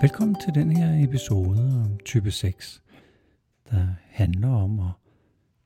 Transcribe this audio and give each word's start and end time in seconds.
Velkommen 0.00 0.34
til 0.34 0.54
den 0.54 0.76
her 0.76 1.04
episode 1.04 1.82
om 1.84 1.98
type 2.04 2.30
6, 2.30 2.82
der 3.70 3.86
handler 4.06 4.48
om 4.48 4.80
at 4.80 4.92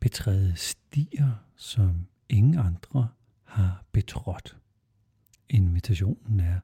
betræde 0.00 0.56
stier, 0.56 1.30
som 1.56 2.06
ingen 2.28 2.58
andre 2.58 3.08
har 3.44 3.84
betrådt. 3.92 4.56
Invitationen 5.48 6.40
er 6.40 6.60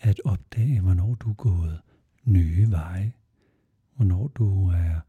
at 0.00 0.20
opdage, 0.24 0.80
hvornår 0.80 1.14
du 1.14 1.30
er 1.30 1.34
gået 1.34 1.80
nye 2.24 2.70
veje, 2.70 3.12
hvornår 3.96 4.28
du 4.28 4.68
er, 4.68 5.00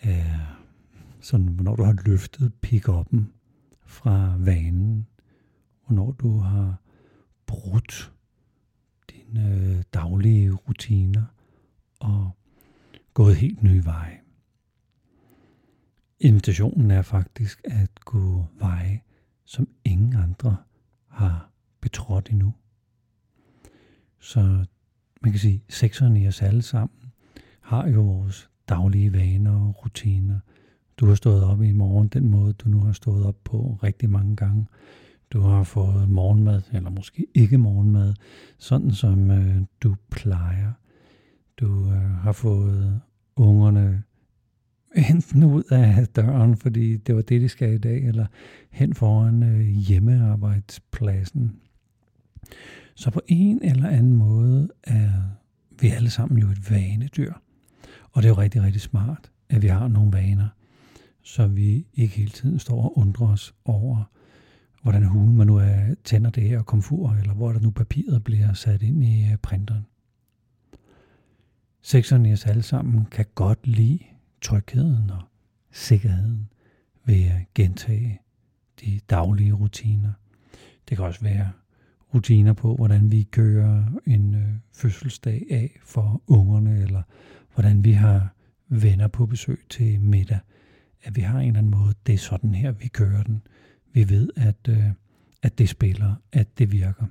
er 0.00 0.58
sådan, 1.20 1.48
hvornår 1.48 1.76
du 1.76 1.82
har 1.82 2.02
løftet 2.06 2.52
pick-up'en 2.66 3.22
fra 3.86 4.36
vanen, 4.38 5.06
hvornår 5.86 6.12
du 6.12 6.38
har 6.38 6.80
brudt 7.46 8.13
øh, 9.38 9.82
daglige 9.94 10.52
rutiner 10.52 11.24
og 12.00 12.30
gået 13.14 13.36
helt 13.36 13.62
nye 13.62 13.84
veje. 13.84 14.20
Invitationen 16.20 16.90
er 16.90 17.02
faktisk 17.02 17.60
at 17.64 18.00
gå 18.00 18.46
veje, 18.58 19.00
som 19.44 19.68
ingen 19.84 20.16
andre 20.16 20.56
har 21.08 21.50
betrådt 21.80 22.30
endnu. 22.30 22.54
Så 24.20 24.64
man 25.20 25.32
kan 25.32 25.40
sige, 25.40 25.62
at 25.68 25.74
sekserne 25.74 26.22
i 26.22 26.28
os 26.28 26.42
alle 26.42 26.62
sammen 26.62 27.12
har 27.60 27.88
jo 27.88 28.02
vores 28.02 28.50
daglige 28.68 29.12
vaner 29.12 29.60
og 29.60 29.84
rutiner. 29.84 30.40
Du 30.96 31.06
har 31.06 31.14
stået 31.14 31.44
op 31.44 31.62
i 31.62 31.72
morgen 31.72 32.08
den 32.08 32.28
måde, 32.28 32.52
du 32.52 32.68
nu 32.68 32.80
har 32.80 32.92
stået 32.92 33.26
op 33.26 33.36
på 33.44 33.78
rigtig 33.82 34.10
mange 34.10 34.36
gange. 34.36 34.66
Du 35.30 35.40
har 35.40 35.62
fået 35.62 36.10
morgenmad, 36.10 36.62
eller 36.72 36.90
måske 36.90 37.26
ikke 37.34 37.58
morgenmad, 37.58 38.14
sådan 38.58 38.90
som 38.90 39.30
øh, 39.30 39.62
du 39.80 39.96
plejer. 40.10 40.72
Du 41.56 41.90
øh, 41.90 42.10
har 42.10 42.32
fået 42.32 43.00
ungerne 43.36 44.02
enten 44.96 45.42
ud 45.42 45.62
af 45.70 46.06
døren, 46.06 46.56
fordi 46.56 46.96
det 46.96 47.16
var 47.16 47.22
det, 47.22 47.40
de 47.40 47.48
skal 47.48 47.74
i 47.74 47.78
dag, 47.78 48.04
eller 48.04 48.26
hen 48.70 48.94
foran 48.94 49.42
øh, 49.42 49.60
hjemmearbejdspladsen. 49.60 51.56
Så 52.94 53.10
på 53.10 53.20
en 53.26 53.62
eller 53.62 53.88
anden 53.88 54.16
måde 54.16 54.68
er 54.82 55.10
vi 55.80 55.88
alle 55.88 56.10
sammen 56.10 56.38
jo 56.38 56.50
et 56.50 56.70
vanedyr. 56.70 57.32
Og 58.12 58.22
det 58.22 58.28
er 58.28 58.32
jo 58.32 58.40
rigtig, 58.40 58.62
rigtig 58.62 58.80
smart, 58.80 59.30
at 59.48 59.62
vi 59.62 59.66
har 59.66 59.88
nogle 59.88 60.12
vaner, 60.12 60.48
så 61.22 61.46
vi 61.46 61.86
ikke 61.94 62.16
hele 62.16 62.30
tiden 62.30 62.58
står 62.58 62.82
og 62.82 62.98
undrer 62.98 63.26
os 63.26 63.54
over, 63.64 64.04
hvordan 64.84 65.04
hulen 65.04 65.36
man 65.36 65.46
nu 65.46 65.56
er, 65.56 65.94
tænder 66.04 66.30
det 66.30 66.42
her 66.42 66.62
komfur, 66.62 67.12
eller 67.12 67.34
hvor 67.34 67.52
der 67.52 67.60
nu 67.60 67.70
papiret 67.70 68.24
bliver 68.24 68.52
sat 68.52 68.82
ind 68.82 69.04
i 69.04 69.30
øh, 69.32 69.36
printeren. 69.36 69.86
Sekserne 71.82 72.30
i 72.30 72.32
os 72.32 72.46
alle 72.46 72.62
sammen 72.62 73.04
kan 73.04 73.26
godt 73.34 73.66
lide 73.66 73.98
trygheden 74.40 75.10
og 75.10 75.22
sikkerheden 75.72 76.48
ved 77.04 77.24
at 77.24 77.54
gentage 77.54 78.20
de 78.80 79.00
daglige 79.10 79.52
rutiner. 79.52 80.12
Det 80.88 80.96
kan 80.96 81.06
også 81.06 81.20
være 81.20 81.50
rutiner 82.14 82.52
på, 82.52 82.76
hvordan 82.76 83.12
vi 83.12 83.22
kører 83.22 83.84
en 84.06 84.34
øh, 84.34 84.48
fødselsdag 84.72 85.46
af 85.50 85.78
for 85.84 86.22
ungerne, 86.26 86.82
eller 86.82 87.02
hvordan 87.54 87.84
vi 87.84 87.92
har 87.92 88.34
venner 88.68 89.08
på 89.08 89.26
besøg 89.26 89.64
til 89.70 90.00
middag. 90.00 90.38
At 91.02 91.16
vi 91.16 91.20
har 91.20 91.38
en 91.38 91.46
eller 91.46 91.58
anden 91.58 91.70
måde, 91.70 91.94
det 92.06 92.12
er 92.12 92.18
sådan 92.18 92.54
her, 92.54 92.72
vi 92.72 92.88
kører 92.88 93.22
den. 93.22 93.42
Vi 93.94 94.08
ved, 94.08 94.28
at, 94.36 94.68
øh, 94.68 94.84
at 95.42 95.58
det 95.58 95.68
spiller, 95.68 96.14
at 96.32 96.58
det 96.58 96.72
virker. 96.72 97.06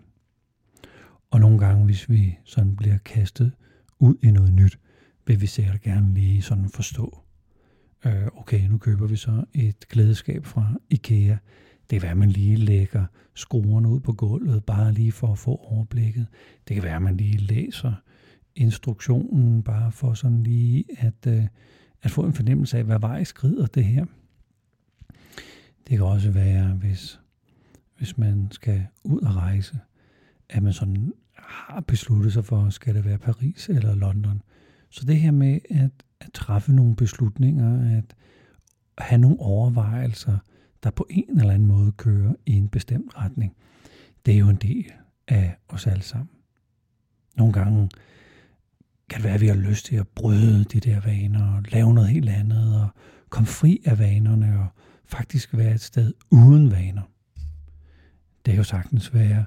Og 1.31 1.39
nogle 1.39 1.59
gange, 1.59 1.85
hvis 1.85 2.09
vi 2.09 2.37
sådan 2.45 2.75
bliver 2.75 2.97
kastet 2.97 3.51
ud 3.99 4.15
i 4.23 4.31
noget 4.31 4.53
nyt, 4.53 4.79
vil 5.27 5.41
vi 5.41 5.47
sikkert 5.47 5.81
gerne 5.81 6.13
lige 6.13 6.41
sådan 6.41 6.69
forstå, 6.69 7.19
øh, 8.05 8.27
okay, 8.37 8.67
nu 8.67 8.77
køber 8.77 9.07
vi 9.07 9.15
så 9.15 9.45
et 9.53 9.87
glædeskab 9.89 10.45
fra 10.45 10.73
IKEA. 10.89 11.37
Det 11.89 11.89
kan 11.89 12.01
være, 12.01 12.11
at 12.11 12.17
man 12.17 12.29
lige 12.29 12.55
lægger 12.55 13.05
skruerne 13.33 13.89
ud 13.89 13.99
på 13.99 14.13
gulvet, 14.13 14.63
bare 14.63 14.93
lige 14.93 15.11
for 15.11 15.31
at 15.31 15.37
få 15.37 15.55
overblikket. 15.55 16.27
Det 16.67 16.73
kan 16.73 16.83
være, 16.83 16.95
at 16.95 17.01
man 17.01 17.17
lige 17.17 17.37
læser 17.37 17.93
instruktionen, 18.55 19.63
bare 19.63 19.91
for 19.91 20.13
sådan 20.13 20.43
lige 20.43 20.85
at, 20.97 21.27
øh, 21.27 21.43
at 22.01 22.11
få 22.11 22.25
en 22.25 22.33
fornemmelse 22.33 22.77
af, 22.77 22.83
hvad 22.83 22.99
vej 22.99 23.23
skrider 23.23 23.65
det 23.65 23.85
her. 23.85 24.05
Det 25.93 25.99
kan 25.99 26.07
også 26.07 26.31
være, 26.31 26.73
hvis, 26.73 27.19
hvis 27.97 28.17
man 28.17 28.47
skal 28.51 28.85
ud 29.03 29.21
og 29.21 29.35
rejse, 29.35 29.79
at 30.49 30.63
man 30.63 30.73
sådan 30.73 31.13
har 31.37 31.81
besluttet 31.81 32.33
sig 32.33 32.45
for, 32.45 32.69
skal 32.69 32.95
det 32.95 33.05
være 33.05 33.17
Paris 33.17 33.69
eller 33.69 33.95
London. 33.95 34.41
Så 34.89 35.05
det 35.05 35.19
her 35.19 35.31
med 35.31 35.59
at, 35.69 35.91
at 36.19 36.33
træffe 36.33 36.73
nogle 36.73 36.95
beslutninger, 36.95 37.97
at 37.97 38.15
have 38.97 39.21
nogle 39.21 39.39
overvejelser, 39.39 40.37
der 40.83 40.91
på 40.91 41.07
en 41.09 41.39
eller 41.39 41.53
anden 41.53 41.67
måde 41.67 41.91
kører 41.91 42.33
i 42.45 42.51
en 42.51 42.69
bestemt 42.69 43.17
retning, 43.17 43.55
det 44.25 44.33
er 44.33 44.39
jo 44.39 44.49
en 44.49 44.55
del 44.55 44.91
af 45.27 45.55
os 45.67 45.87
alle 45.87 46.03
sammen. 46.03 46.29
Nogle 47.37 47.53
gange 47.53 47.89
kan 49.09 49.17
det 49.17 49.23
være, 49.23 49.33
at 49.33 49.41
vi 49.41 49.47
har 49.47 49.55
lyst 49.55 49.85
til 49.85 49.95
at 49.95 50.07
bryde 50.07 50.63
de 50.63 50.79
der 50.79 50.99
vaner 50.99 51.55
og 51.55 51.63
lave 51.71 51.93
noget 51.93 52.09
helt 52.09 52.29
andet 52.29 52.81
og 52.81 52.89
komme 53.29 53.47
fri 53.47 53.81
af 53.85 53.99
vanerne 53.99 54.59
og 54.59 54.67
faktisk 55.05 55.57
være 55.57 55.73
et 55.73 55.81
sted 55.81 56.13
uden 56.31 56.71
vaner. 56.71 57.01
Det 58.45 58.51
kan 58.51 58.55
jo 58.55 58.63
sagtens 58.63 59.13
være 59.13 59.45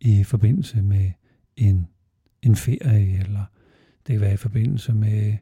i 0.00 0.24
forbindelse 0.24 0.82
med 0.82 1.10
en, 1.56 1.88
en 2.42 2.56
ferie, 2.56 3.18
eller 3.18 3.44
det 4.06 4.12
kan 4.12 4.20
være 4.20 4.34
i 4.34 4.36
forbindelse 4.36 4.92
med 4.92 5.36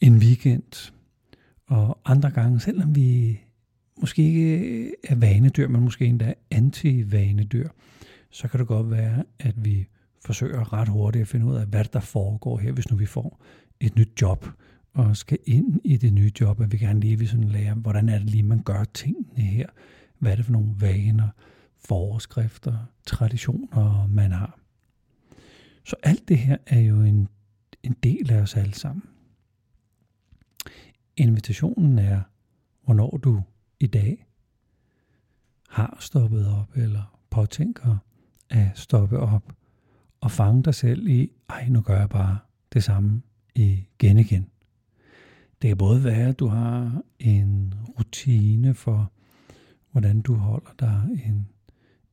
en 0.00 0.16
weekend, 0.16 0.92
og 1.66 1.98
andre 2.04 2.30
gange, 2.30 2.60
selvom 2.60 2.94
vi 2.94 3.40
måske 4.00 4.22
ikke 4.22 4.94
er 5.04 5.14
vanedyr, 5.14 5.68
men 5.68 5.80
måske 5.80 6.06
endda 6.06 6.34
anti-vanedyr, 6.50 7.68
så 8.30 8.48
kan 8.48 8.60
det 8.60 8.66
godt 8.66 8.90
være, 8.90 9.24
at 9.38 9.64
vi 9.64 9.86
forsøger 10.24 10.72
ret 10.72 10.88
hurtigt 10.88 11.22
at 11.22 11.28
finde 11.28 11.46
ud 11.46 11.56
af, 11.56 11.66
hvad 11.66 11.84
der 11.84 12.00
foregår 12.00 12.58
her, 12.58 12.72
hvis 12.72 12.90
nu 12.90 12.96
vi 12.96 13.06
får 13.06 13.44
et 13.80 13.96
nyt 13.96 14.22
job, 14.22 14.46
og 14.92 15.16
skal 15.16 15.38
ind 15.44 15.80
i 15.84 15.96
det 15.96 16.12
nye 16.12 16.32
job, 16.40 16.60
at 16.60 16.72
vi 16.72 16.78
gerne 16.78 17.00
lige 17.00 17.18
vil 17.18 17.28
sådan 17.28 17.48
lære, 17.48 17.74
hvordan 17.74 18.08
er 18.08 18.18
det 18.18 18.30
lige, 18.30 18.42
man 18.42 18.62
gør 18.62 18.84
tingene 18.84 19.42
her. 19.42 19.66
Hvad 20.18 20.32
er 20.32 20.36
det 20.36 20.44
for 20.44 20.52
nogle 20.52 20.74
vaner, 20.78 21.28
forskrifter, 21.76 22.78
traditioner, 23.06 24.06
man 24.06 24.32
har. 24.32 24.58
Så 25.84 25.96
alt 26.02 26.28
det 26.28 26.38
her 26.38 26.56
er 26.66 26.80
jo 26.80 27.02
en, 27.02 27.28
en 27.82 27.96
del 28.02 28.32
af 28.32 28.40
os 28.40 28.56
alle 28.56 28.74
sammen. 28.74 29.02
Invitationen 31.16 31.98
er, 31.98 32.20
hvornår 32.84 33.20
du 33.24 33.42
i 33.80 33.86
dag 33.86 34.26
har 35.68 35.96
stoppet 36.00 36.48
op, 36.48 36.76
eller 36.76 37.18
påtænker 37.30 37.96
at 38.50 38.70
stoppe 38.74 39.18
op, 39.18 39.52
og 40.20 40.30
fange 40.30 40.62
dig 40.62 40.74
selv 40.74 41.06
i, 41.08 41.30
ej, 41.48 41.68
nu 41.68 41.80
gør 41.80 41.98
jeg 41.98 42.08
bare 42.08 42.38
det 42.72 42.84
samme 42.84 43.22
igen 43.54 44.18
igen. 44.18 44.51
Det 45.62 45.68
kan 45.68 45.76
både 45.76 46.04
være, 46.04 46.28
at 46.28 46.38
du 46.38 46.46
har 46.46 47.02
en 47.18 47.74
rutine 47.98 48.74
for, 48.74 49.12
hvordan 49.92 50.20
du 50.20 50.34
holder 50.34 50.70
dig 50.80 51.22
en, 51.26 51.48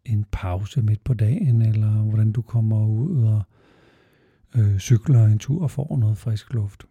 en 0.05 0.25
pause 0.31 0.81
midt 0.81 1.03
på 1.03 1.13
dagen, 1.13 1.61
eller 1.61 1.91
hvordan 1.91 2.31
du 2.31 2.41
kommer 2.41 2.88
ud 2.88 3.23
og 3.23 3.43
øh, 4.55 4.79
cykler 4.79 5.25
en 5.25 5.39
tur 5.39 5.63
og 5.63 5.71
får 5.71 5.97
noget 5.97 6.17
frisk 6.17 6.53
luft. 6.53 6.83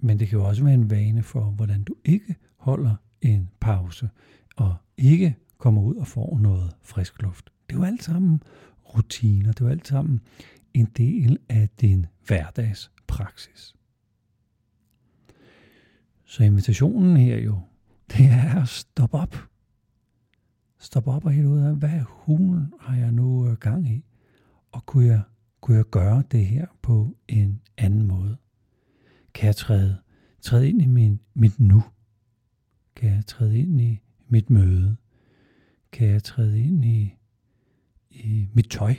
Men 0.00 0.18
det 0.18 0.28
kan 0.28 0.38
jo 0.38 0.44
også 0.44 0.64
være 0.64 0.74
en 0.74 0.90
vane 0.90 1.22
for, 1.22 1.44
hvordan 1.44 1.82
du 1.82 1.94
ikke 2.04 2.36
holder 2.56 2.94
en 3.22 3.48
pause, 3.60 4.08
og 4.56 4.74
ikke 4.96 5.36
kommer 5.58 5.82
ud 5.82 5.94
og 5.94 6.06
får 6.06 6.38
noget 6.38 6.76
frisk 6.82 7.22
luft. 7.22 7.50
Det 7.66 7.76
er 7.76 7.78
jo 7.78 7.84
alt 7.84 8.04
sammen 8.04 8.42
rutiner, 8.84 9.52
det 9.52 9.60
er 9.60 9.64
jo 9.64 9.70
alt 9.70 9.88
sammen 9.88 10.20
en 10.74 10.88
del 10.96 11.38
af 11.48 11.68
din 11.80 12.06
hverdagspraksis. 12.26 13.75
Så 16.26 16.44
invitationen 16.44 17.16
her 17.16 17.38
jo, 17.38 17.60
det 18.12 18.26
er 18.26 18.62
at 18.62 18.68
stoppe 18.68 19.16
op. 19.16 19.36
Stop 20.78 21.06
op 21.06 21.24
og 21.24 21.32
helt 21.32 21.46
ud 21.46 21.58
af, 21.58 21.76
hvad 21.76 22.00
hulen 22.06 22.72
har 22.80 22.96
jeg 22.96 23.12
nu 23.12 23.48
øh, 23.48 23.56
gang 23.56 23.88
i? 23.88 24.04
Og 24.72 24.86
kunne 24.86 25.06
jeg, 25.06 25.22
kunne 25.60 25.76
jeg 25.76 25.84
gøre 25.84 26.22
det 26.30 26.46
her 26.46 26.66
på 26.82 27.16
en 27.28 27.62
anden 27.76 28.06
måde? 28.06 28.36
Kan 29.34 29.46
jeg 29.46 29.56
træde, 29.56 29.98
træde 30.40 30.68
ind 30.68 30.82
i 30.82 30.86
min, 30.86 31.20
mit 31.34 31.60
nu? 31.60 31.82
Kan 32.96 33.10
jeg 33.10 33.26
træde 33.26 33.58
ind 33.58 33.80
i 33.80 34.00
mit 34.28 34.50
møde? 34.50 34.96
Kan 35.92 36.08
jeg 36.08 36.22
træde 36.22 36.60
ind 36.60 36.84
i, 36.84 37.14
i 38.10 38.48
mit 38.52 38.70
tøj? 38.70 38.94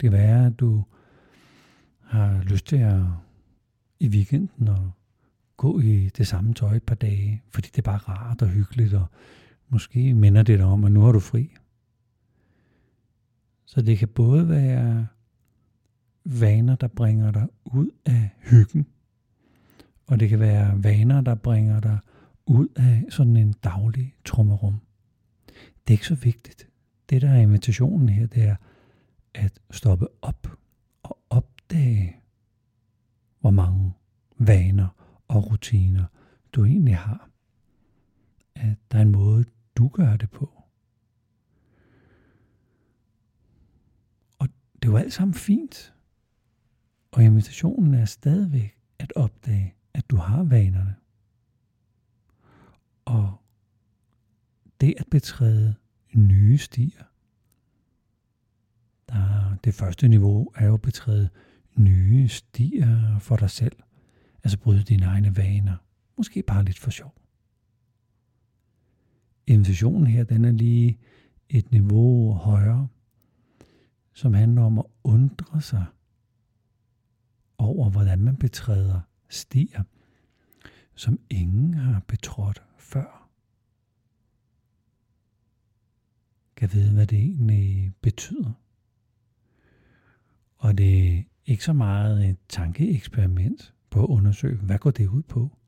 Det 0.00 0.10
kan 0.10 0.12
være, 0.12 0.46
at 0.46 0.60
du 0.60 0.84
har 2.00 2.42
lyst 2.42 2.66
til 2.66 2.76
at 2.76 3.02
i 4.00 4.08
weekenden 4.08 4.68
og 4.68 4.90
gå 5.56 5.80
i 5.80 6.08
det 6.08 6.26
samme 6.26 6.54
tøj 6.54 6.76
et 6.76 6.82
par 6.82 6.94
dage, 6.94 7.42
fordi 7.50 7.68
det 7.68 7.78
er 7.78 7.82
bare 7.82 7.98
rart 7.98 8.42
og 8.42 8.48
hyggeligt, 8.48 8.94
og 8.94 9.06
måske 9.68 10.14
minder 10.14 10.42
det 10.42 10.58
dig 10.58 10.66
om, 10.66 10.84
at 10.84 10.92
nu 10.92 11.00
har 11.00 11.12
du 11.12 11.20
fri. 11.20 11.54
Så 13.64 13.82
det 13.82 13.98
kan 13.98 14.08
både 14.08 14.48
være 14.48 15.06
vaner, 16.24 16.76
der 16.76 16.88
bringer 16.88 17.30
dig 17.30 17.48
ud 17.64 17.90
af 18.04 18.30
hyggen. 18.50 18.86
Og 20.06 20.20
det 20.20 20.28
kan 20.28 20.40
være 20.40 20.84
vaner, 20.84 21.20
der 21.20 21.34
bringer 21.34 21.80
dig 21.80 21.98
ud 22.46 22.68
af 22.76 23.04
sådan 23.10 23.36
en 23.36 23.52
daglig 23.52 24.14
trummerum. 24.24 24.80
Det 25.46 25.88
er 25.88 25.92
ikke 25.92 26.06
så 26.06 26.14
vigtigt. 26.14 26.68
Det, 27.10 27.22
der 27.22 27.30
er 27.30 27.40
invitationen 27.40 28.08
her, 28.08 28.26
det 28.26 28.42
er 28.42 28.56
at 29.34 29.60
stoppe 29.70 30.06
op 30.22 30.58
og 31.02 31.18
opdage, 31.30 32.16
hvor 33.40 33.50
mange 33.50 33.92
vaner 34.38 35.05
og 35.28 35.50
rutiner 35.50 36.04
du 36.52 36.64
egentlig 36.64 36.96
har. 36.96 37.30
At 38.54 38.76
der 38.92 38.98
er 38.98 39.02
en 39.02 39.12
måde, 39.12 39.44
du 39.76 39.88
gør 39.88 40.16
det 40.16 40.30
på. 40.30 40.62
Og 44.38 44.48
det 44.72 44.88
er 44.88 44.92
jo 44.92 44.96
alt 44.96 45.12
sammen 45.12 45.34
fint. 45.34 45.94
Og 47.12 47.22
invitationen 47.22 47.94
er 47.94 48.04
stadigvæk 48.04 48.76
at 48.98 49.12
opdage, 49.16 49.74
at 49.94 50.10
du 50.10 50.16
har 50.16 50.42
vanerne. 50.42 50.94
Og 53.04 53.36
det 54.80 54.94
at 54.98 55.06
betræde 55.10 55.74
nye 56.14 56.58
stier. 56.58 57.04
Der, 59.08 59.56
det 59.64 59.74
første 59.74 60.08
niveau 60.08 60.50
er 60.54 60.66
jo 60.66 60.74
at 60.74 60.82
betræde 60.82 61.28
nye 61.74 62.28
stier 62.28 63.18
for 63.18 63.36
dig 63.36 63.50
selv. 63.50 63.76
Altså 64.46 64.58
bryde 64.58 64.82
dine 64.82 65.06
egne 65.06 65.36
vaner. 65.36 65.76
Måske 66.16 66.42
bare 66.42 66.64
lidt 66.64 66.78
for 66.78 66.90
sjov. 66.90 67.14
Invitationen 69.46 70.06
her, 70.06 70.24
den 70.24 70.44
er 70.44 70.50
lige 70.50 70.98
et 71.48 71.72
niveau 71.72 72.32
højere, 72.34 72.88
som 74.12 74.34
handler 74.34 74.62
om 74.62 74.78
at 74.78 74.84
undre 75.04 75.60
sig 75.60 75.84
over, 77.58 77.90
hvordan 77.90 78.18
man 78.18 78.36
betræder 78.36 79.00
stier, 79.28 79.82
som 80.94 81.20
ingen 81.30 81.74
har 81.74 82.00
betrådt 82.00 82.62
før. 82.78 83.28
Kan 86.56 86.72
vide, 86.72 86.92
hvad 86.92 87.06
det 87.06 87.18
egentlig 87.18 87.92
betyder. 88.00 88.52
Og 90.56 90.78
det 90.78 91.18
er 91.18 91.22
ikke 91.46 91.64
så 91.64 91.72
meget 91.72 92.28
et 92.28 92.38
tankeeksperiment 92.48 93.75
på 93.90 94.02
at 94.02 94.08
undersøge, 94.08 94.56
hvad 94.56 94.78
går 94.78 94.90
det 94.90 95.06
ud 95.06 95.22
på. 95.22 95.58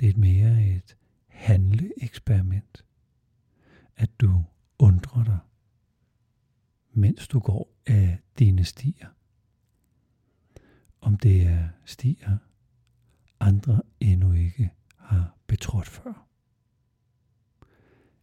Det 0.00 0.08
er 0.08 0.18
mere 0.18 0.66
et 0.66 0.96
handleeksperiment. 1.26 2.84
At 3.96 4.20
du 4.20 4.44
undrer 4.78 5.24
dig, 5.24 5.38
mens 6.92 7.28
du 7.28 7.38
går 7.38 7.74
af 7.86 8.18
dine 8.38 8.64
stier. 8.64 9.08
Om 11.00 11.16
det 11.16 11.46
er 11.46 11.68
stier, 11.84 12.36
andre 13.40 13.82
endnu 14.00 14.32
ikke 14.32 14.70
har 14.96 15.36
betrådt 15.46 15.88
før. 15.88 16.26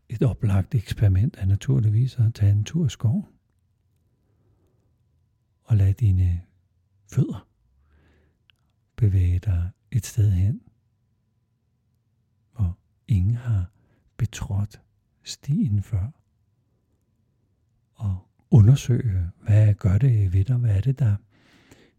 Et 0.09 0.23
oplagt 0.23 0.75
eksperiment 0.75 1.37
er 1.37 1.45
naturligvis 1.45 2.15
at 2.15 2.33
tage 2.33 2.51
en 2.51 2.63
tur 2.63 2.85
i 2.85 2.89
skoven 2.89 3.25
og 5.63 5.77
lade 5.77 5.93
dine 5.93 6.41
fødder 7.07 7.50
bevæge 9.01 9.39
dig 9.39 9.69
et 9.91 10.05
sted 10.05 10.31
hen, 10.31 10.61
hvor 12.53 12.77
ingen 13.07 13.35
har 13.35 13.71
betrådt 14.17 14.81
stien 15.23 15.83
før. 15.83 16.11
Og 17.93 18.27
undersøge, 18.51 19.31
hvad 19.41 19.73
gør 19.73 19.97
det 19.97 20.33
ved 20.33 20.45
dig, 20.45 20.57
hvad 20.57 20.75
er 20.75 20.81
det, 20.81 20.99
der 20.99 21.15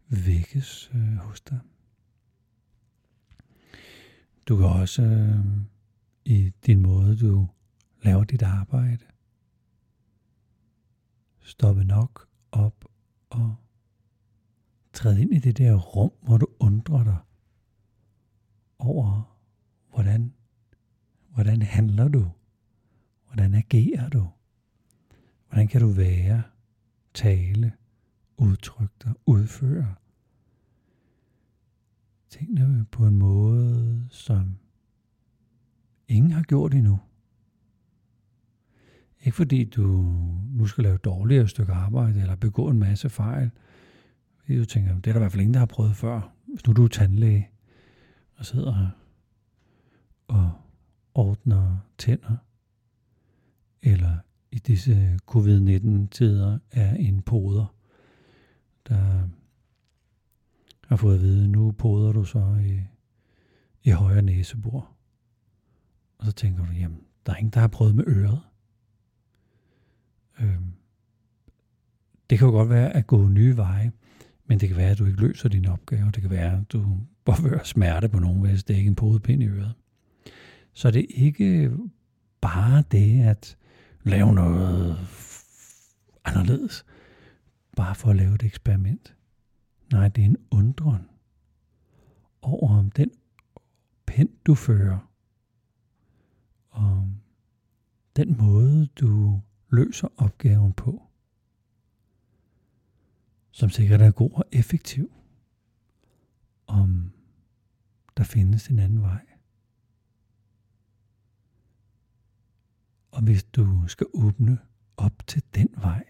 vækkes 0.07 0.91
øh, 0.93 1.15
hos 1.15 1.41
dig. 1.41 1.59
Du 4.47 4.57
kan 4.57 4.65
også 4.65 5.03
øh, 5.03 5.45
i 6.25 6.51
din 6.65 6.81
måde, 6.81 7.17
du 7.17 7.49
laver 8.01 8.23
dit 8.23 8.41
arbejde, 8.41 9.05
stoppe 11.41 11.83
nok 11.83 12.27
op 12.51 12.85
og 13.29 13.62
træde 14.93 15.21
ind 15.21 15.33
i 15.33 15.39
det 15.39 15.57
der 15.57 15.75
rum, 15.75 16.11
hvor 16.21 16.37
du 16.37 16.47
undrer 16.59 17.03
dig 17.03 17.17
over, 18.79 19.37
hvordan, 19.93 20.33
hvordan 21.33 21.61
handler 21.61 22.07
du? 22.07 22.31
Hvordan 23.27 23.53
agerer 23.53 24.09
du? 24.09 24.29
Hvordan 25.47 25.67
kan 25.67 25.81
du 25.81 25.87
være, 25.87 26.43
tale, 27.13 27.73
udtrykke 28.37 28.93
dig, 29.03 29.13
udføre 29.25 29.95
tingene 32.33 32.85
på 32.91 33.07
en 33.07 33.15
måde, 33.15 34.07
som 34.09 34.57
ingen 36.07 36.31
har 36.31 36.43
gjort 36.43 36.73
endnu. 36.73 36.99
Ikke 39.19 39.35
fordi 39.35 39.63
du 39.63 39.81
nu 40.51 40.65
skal 40.65 40.83
lave 40.83 40.97
dårligere 40.97 41.47
stykke 41.47 41.73
arbejde, 41.73 42.21
eller 42.21 42.35
begå 42.35 42.67
en 42.69 42.79
masse 42.79 43.09
fejl. 43.09 43.51
Jeg 44.49 44.67
tænker, 44.67 44.95
det 44.95 45.07
er 45.07 45.13
der 45.13 45.19
i 45.19 45.19
hvert 45.19 45.31
fald 45.31 45.41
ingen, 45.41 45.53
der 45.53 45.59
har 45.59 45.65
prøvet 45.65 45.95
før. 45.95 46.33
Hvis 46.45 46.67
nu 46.67 46.73
du 46.73 46.83
er 46.83 46.87
tandlæge, 46.87 47.49
og 48.35 48.45
sidder 48.45 48.89
og 50.27 50.51
ordner 51.13 51.77
tænder, 51.97 52.37
eller 53.81 54.17
i 54.51 54.59
disse 54.59 55.19
covid-19-tider 55.25 56.59
er 56.71 56.95
en 56.95 57.21
poder, 57.21 57.75
der 58.87 59.29
har 60.87 60.95
fået 60.95 61.15
at 61.15 61.21
vide, 61.21 61.47
nu 61.47 61.71
poder 61.71 62.11
du 62.11 62.23
så 62.23 62.57
i, 62.65 62.81
i 63.83 63.89
højre 63.89 64.21
næsebor. 64.21 64.91
Og 66.17 66.25
så 66.25 66.31
tænker 66.31 66.65
du, 66.65 66.71
jamen, 66.71 67.01
der 67.25 67.31
er 67.31 67.37
ingen, 67.37 67.53
der 67.53 67.59
har 67.59 67.67
prøvet 67.67 67.95
med 67.95 68.03
øret. 68.07 68.41
Øhm, 70.39 70.73
det 72.29 72.39
kan 72.39 72.45
jo 72.45 72.51
godt 72.51 72.69
være 72.69 72.95
at 72.95 73.07
gå 73.07 73.27
nye 73.27 73.57
veje, 73.57 73.91
men 74.53 74.59
det 74.59 74.69
kan 74.69 74.77
være, 74.77 74.91
at 74.91 74.99
du 74.99 75.05
ikke 75.05 75.21
løser 75.21 75.49
din 75.49 75.65
opgave. 75.65 76.11
Det 76.11 76.21
kan 76.21 76.29
være, 76.29 76.59
at 76.59 76.71
du 76.71 76.97
påfører 77.25 77.63
smerte 77.63 78.09
på 78.09 78.19
nogen 78.19 78.41
hvis 78.41 78.63
Det 78.63 78.73
er 78.73 78.77
ikke 78.77 78.87
en 78.87 78.95
podepind 78.95 79.43
i 79.43 79.47
øret. 79.47 79.73
Så 80.73 80.91
det 80.91 80.99
er 81.01 81.25
ikke 81.25 81.71
bare 82.41 82.83
det 82.91 83.23
at 83.23 83.57
lave 84.03 84.33
noget 84.33 84.97
anderledes, 86.25 86.85
bare 87.75 87.95
for 87.95 88.09
at 88.09 88.15
lave 88.15 88.35
et 88.35 88.43
eksperiment. 88.43 89.15
Nej, 89.91 90.07
det 90.07 90.21
er 90.21 90.25
en 90.25 90.37
undren 90.51 91.09
over 92.41 92.77
om 92.77 92.91
den 92.91 93.11
pen, 94.05 94.29
du 94.45 94.55
fører, 94.55 95.11
og 96.69 97.07
den 98.15 98.37
måde, 98.37 98.85
du 98.85 99.41
løser 99.69 100.07
opgaven 100.17 100.73
på, 100.73 101.03
som 103.53 103.69
sikkert 103.69 104.01
er 104.01 104.11
god 104.11 104.31
og 104.31 104.43
effektiv, 104.51 105.11
om 106.67 107.11
der 108.17 108.23
findes 108.23 108.67
en 108.67 108.79
anden 108.79 109.01
vej. 109.01 109.25
Og 113.11 113.21
hvis 113.21 113.43
du 113.43 113.87
skal 113.87 114.07
åbne 114.13 114.59
op 114.97 115.27
til 115.27 115.43
den 115.55 115.67
vej, 115.77 116.03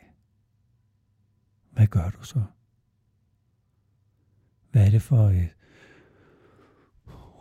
hvad 1.72 1.88
gør 1.88 2.10
du 2.10 2.24
så? 2.24 2.44
Hvad 4.72 4.86
er 4.86 4.92
det 4.92 5.02
for 5.02 5.30
et 5.30 5.50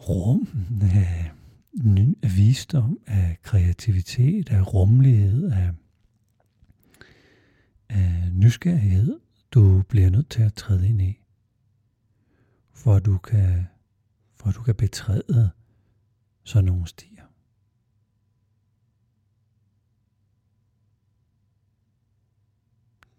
rum 0.08 0.48
af, 0.82 1.32
af 2.22 2.36
visdom, 2.36 2.98
af 3.06 3.38
kreativitet, 3.42 4.50
af 4.50 4.74
rummelighed, 4.74 5.50
af, 5.52 5.70
af 7.88 8.32
nysgerrighed, 8.32 9.21
du 9.52 9.82
bliver 9.82 10.10
nødt 10.10 10.30
til 10.30 10.42
at 10.42 10.54
træde 10.54 10.88
ind 10.88 11.02
i, 11.02 11.20
for 12.72 12.94
at 12.94 13.04
du 13.04 13.18
kan, 13.18 13.66
for 14.34 14.48
at 14.48 14.54
du 14.54 14.62
kan 14.62 14.74
betræde 14.74 15.50
sådan 16.44 16.64
nogle 16.64 16.86
stier. 16.86 17.24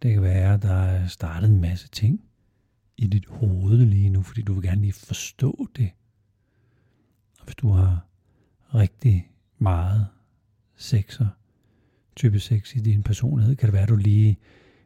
Det 0.02 0.14
kan 0.14 0.22
være, 0.22 0.54
at 0.54 0.62
der 0.62 0.74
er 0.74 1.08
startet 1.08 1.50
en 1.50 1.62
masse 1.62 1.88
ting 1.88 2.26
i 2.98 3.08
dit 3.08 3.26
hoved 3.26 3.86
lige 3.86 4.10
nu, 4.10 4.22
fordi 4.22 4.42
du 4.42 4.54
vil 4.54 4.64
gerne 4.64 4.82
lige 4.82 4.94
forstå 4.94 5.68
det. 5.76 5.92
Og 7.40 7.46
hvis 7.46 7.56
du 7.56 7.70
har 7.70 8.08
rigtig 8.76 9.32
meget 9.58 10.08
sexer, 10.76 11.28
type 12.16 12.40
6 12.40 12.76
i 12.76 12.80
din 12.80 13.04
personlighed, 13.04 13.56
kan 13.56 13.68
det 13.68 13.74
være, 13.74 13.84
at 13.84 13.90
du 13.90 13.96
lige 13.96 14.40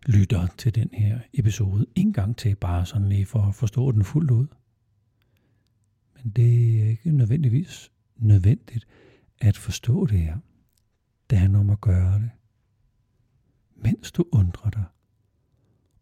lytter 0.07 0.47
til 0.57 0.75
den 0.75 0.89
her 0.93 1.19
episode 1.33 1.85
en 1.95 2.13
gang 2.13 2.37
til, 2.37 2.55
bare 2.55 2.85
sådan 2.85 3.09
lige 3.09 3.25
for 3.25 3.41
at 3.41 3.55
forstå 3.55 3.91
den 3.91 4.03
fuldt 4.03 4.31
ud. 4.31 4.47
Men 6.15 6.29
det 6.29 6.81
er 6.83 6.89
ikke 6.89 7.11
nødvendigvis 7.11 7.91
nødvendigt 8.15 8.87
at 9.41 9.57
forstå 9.57 10.05
det 10.05 10.19
her. 10.19 10.37
Det 11.29 11.37
handler 11.37 11.59
om 11.59 11.69
at 11.69 11.81
gøre 11.81 12.19
det, 12.19 12.29
mens 13.75 14.11
du 14.11 14.25
undrer 14.31 14.69
dig 14.69 14.83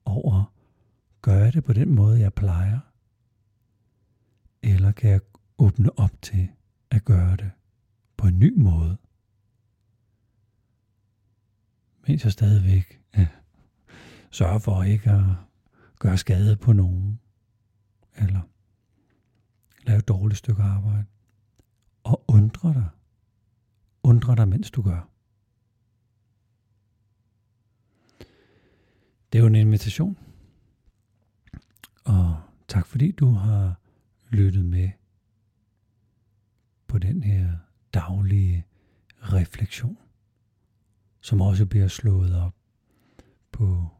over 0.06 0.56
Gør 1.26 1.44
jeg 1.44 1.54
det 1.54 1.64
på 1.64 1.74
den 1.74 1.96
måde, 1.96 2.20
jeg 2.20 2.34
plejer? 2.34 2.80
Eller 4.64 4.92
kan 4.92 5.10
jeg 5.10 5.22
åbne 5.58 6.00
op 6.00 6.22
til 6.22 6.50
at 6.92 7.06
gøre 7.06 7.36
det 7.36 7.52
på 8.18 8.28
en 8.28 8.40
ny 8.40 8.54
måde? 8.58 8.98
Mens 12.08 12.24
jeg 12.24 12.32
stadigvæk 12.32 13.02
ja, 13.18 13.28
sørge 14.36 14.60
for 14.60 14.84
ikke 14.84 15.12
at 15.12 15.24
gøre 16.00 16.18
skade 16.18 16.56
på 16.56 16.74
nogen. 16.74 17.20
Eller 18.16 18.42
lave 19.88 20.00
et 20.00 20.08
dårligt 20.08 20.38
stykke 20.38 20.64
arbejde. 20.64 21.06
Og 22.04 22.24
undre 22.28 22.74
dig. 22.74 22.90
Undre 24.04 24.36
dig, 24.36 24.48
mens 24.48 24.72
du 24.72 24.82
gør. 24.82 25.10
Det 29.32 29.40
er 29.40 29.40
jo 29.40 29.48
en 29.48 29.56
invitation. 29.56 30.18
Og 32.04 32.42
tak 32.68 32.86
fordi 32.86 33.12
du 33.12 33.32
har 33.32 33.80
lyttet 34.30 34.66
med 34.66 34.90
på 36.88 36.98
den 36.98 37.24
her 37.24 37.58
daglige 37.94 38.66
refleksion, 39.20 39.98
som 41.22 41.42
også 41.42 41.66
bliver 41.66 41.88
slået 41.88 42.42
op 42.42 42.56
på 43.52 43.96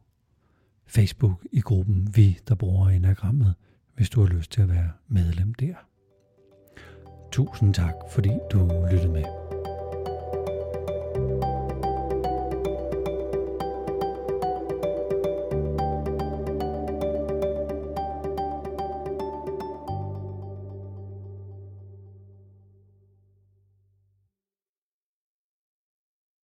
Facebook 0.86 1.46
i 1.52 1.60
gruppen 1.60 2.08
Vi, 2.14 2.38
der 2.48 2.54
bruger 2.54 2.88
enagrammet, 2.88 3.54
hvis 3.94 4.10
du 4.10 4.20
har 4.20 4.28
lyst 4.28 4.52
til 4.52 4.62
at 4.62 4.68
være 4.68 4.90
medlem 5.08 5.54
der. 5.54 5.74
Tusind 7.32 7.74
tak, 7.74 7.94
fordi 8.10 8.30
du 8.52 8.86
lyttede 8.90 9.12
med. 9.12 9.55